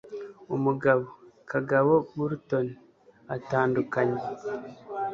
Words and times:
Umugabo: 0.55 1.05
Kagabo 1.51 1.93
Burton 2.15 2.67
atandukanye, 3.35 4.21